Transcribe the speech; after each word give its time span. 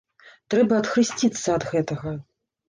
Трэба 0.53 0.73
адхрысціцца 0.83 1.47
ад 1.57 1.63
гэтага. 1.75 2.17